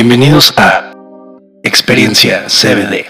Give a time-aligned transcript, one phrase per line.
[0.00, 0.92] Bienvenidos a
[1.64, 3.06] Experiencia CBD.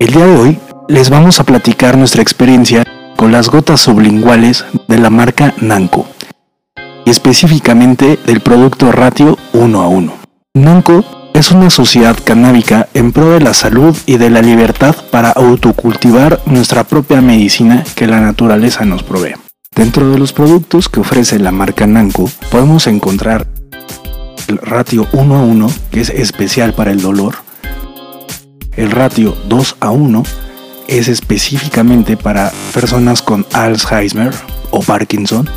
[0.00, 0.58] El día de hoy
[0.88, 2.82] les vamos a platicar nuestra experiencia
[3.16, 6.08] con las gotas sublinguales de la marca Nanco
[7.04, 10.12] y específicamente del producto Ratio 1 a 1.
[10.54, 11.04] Nanco
[11.34, 16.40] es una sociedad canábica en pro de la salud y de la libertad para autocultivar
[16.46, 19.36] nuestra propia medicina que la naturaleza nos provee.
[19.78, 23.46] Dentro de los productos que ofrece la marca Nanco podemos encontrar
[24.48, 27.36] el ratio 1 a 1, que es especial para el dolor.
[28.74, 30.24] El ratio 2 a 1
[30.88, 34.34] es específicamente para personas con Alzheimer
[34.72, 35.48] o Parkinson.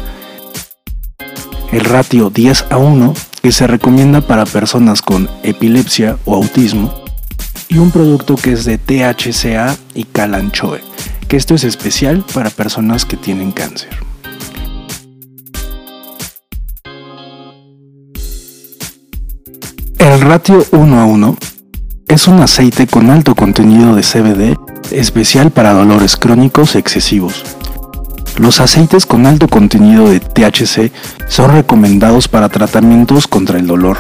[1.71, 6.93] El ratio 10 a 1 que se recomienda para personas con epilepsia o autismo.
[7.69, 10.83] Y un producto que es de THCA y Calanchoe,
[11.27, 14.10] que esto es especial para personas que tienen cáncer.
[20.01, 21.37] El ratio 1 a 1
[22.07, 24.57] es un aceite con alto contenido de CBD
[24.89, 27.43] especial para dolores crónicos excesivos.
[28.39, 30.91] Los aceites con alto contenido de THC
[31.27, 33.99] son recomendados para tratamientos contra el dolor,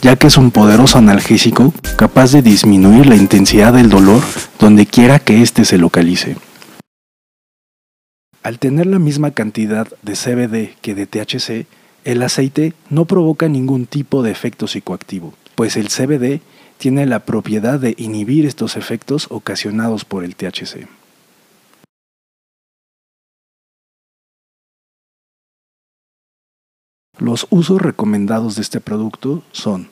[0.00, 4.22] ya que es un poderoso analgésico capaz de disminuir la intensidad del dolor
[4.58, 6.38] donde quiera que éste se localice.
[8.42, 11.66] Al tener la misma cantidad de CBD que de THC,
[12.04, 16.42] el aceite no provoca ningún tipo de efecto psicoactivo, pues el CBD
[16.78, 20.86] tiene la propiedad de inhibir estos efectos ocasionados por el THC.
[27.18, 29.88] Los usos recomendados de este producto son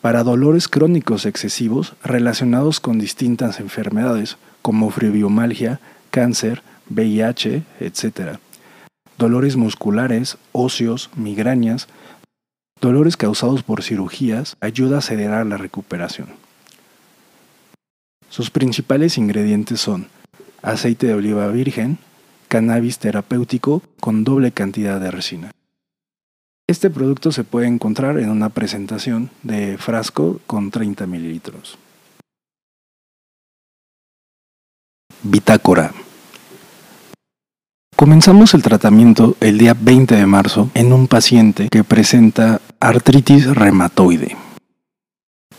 [0.00, 5.80] para dolores crónicos excesivos relacionados con distintas enfermedades como fibromialgia,
[6.10, 8.40] cáncer, VIH, etc.
[9.22, 11.86] Dolores musculares, óseos, migrañas,
[12.80, 16.26] dolores causados por cirugías, ayuda a acelerar la recuperación.
[18.30, 20.08] Sus principales ingredientes son
[20.60, 21.98] aceite de oliva virgen,
[22.48, 25.52] cannabis terapéutico con doble cantidad de resina.
[26.66, 31.78] Este producto se puede encontrar en una presentación de frasco con 30 mililitros.
[35.22, 35.92] Bitácora.
[38.02, 44.36] Comenzamos el tratamiento el día 20 de marzo en un paciente que presenta artritis reumatoide.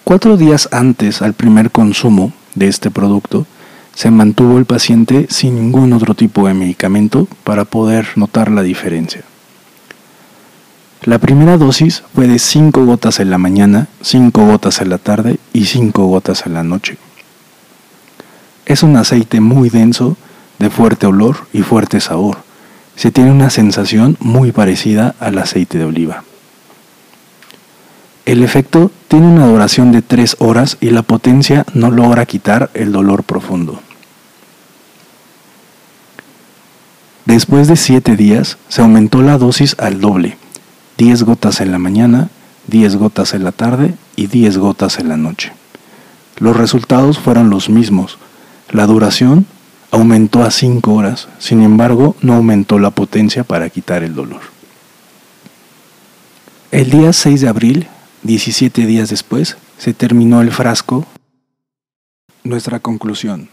[0.04, 3.48] Cuatro días antes al primer consumo de este producto,
[3.96, 9.24] se mantuvo el paciente sin ningún otro tipo de medicamento para poder notar la diferencia.
[11.04, 15.40] La primera dosis fue de 5 gotas en la mañana, 5 gotas en la tarde
[15.54, 16.98] y 5 gotas en la noche.
[18.66, 20.18] Es un aceite muy denso,
[20.60, 22.38] de fuerte olor y fuerte sabor.
[22.96, 26.24] Se tiene una sensación muy parecida al aceite de oliva.
[28.26, 32.92] El efecto tiene una duración de 3 horas y la potencia no logra quitar el
[32.92, 33.82] dolor profundo.
[37.26, 40.38] Después de 7 días se aumentó la dosis al doble,
[40.98, 42.30] 10 gotas en la mañana,
[42.68, 45.52] 10 gotas en la tarde y 10 gotas en la noche.
[46.38, 48.18] Los resultados fueron los mismos.
[48.70, 49.46] La duración
[49.94, 54.42] aumentó a 5 horas, sin embargo no aumentó la potencia para quitar el dolor.
[56.72, 57.88] El día 6 de abril
[58.24, 61.06] 17 días después, se terminó el frasco.
[62.44, 63.50] Nuestra conclusión.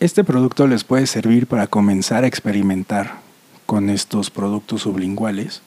[0.00, 3.20] Este producto les puede servir para comenzar a experimentar
[3.66, 5.60] con estos productos sublinguales,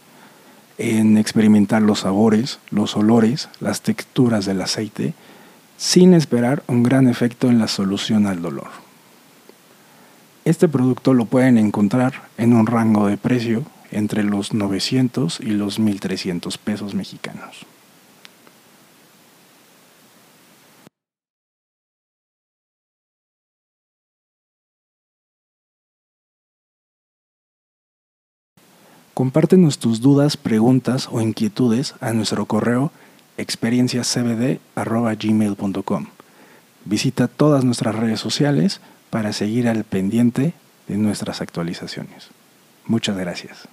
[0.79, 5.13] en experimentar los sabores, los olores, las texturas del aceite,
[5.81, 8.67] sin esperar un gran efecto en la solución al dolor.
[10.45, 15.79] Este producto lo pueden encontrar en un rango de precio entre los 900 y los
[15.79, 17.65] 1300 pesos mexicanos.
[29.15, 32.91] Compártenos tus dudas, preguntas o inquietudes a nuestro correo
[33.37, 36.05] experienciacbd.gmail.com.
[36.85, 40.53] Visita todas nuestras redes sociales para seguir al pendiente
[40.87, 42.29] de nuestras actualizaciones.
[42.85, 43.67] Muchas gracias.